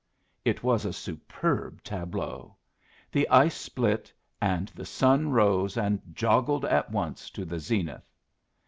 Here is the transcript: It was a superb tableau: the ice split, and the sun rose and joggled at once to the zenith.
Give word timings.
It 0.43 0.63
was 0.63 0.83
a 0.83 0.93
superb 0.93 1.83
tableau: 1.83 2.55
the 3.11 3.29
ice 3.29 3.53
split, 3.55 4.11
and 4.41 4.67
the 4.69 4.83
sun 4.83 5.29
rose 5.29 5.77
and 5.77 6.01
joggled 6.11 6.65
at 6.65 6.89
once 6.91 7.29
to 7.29 7.45
the 7.45 7.59
zenith. 7.59 8.11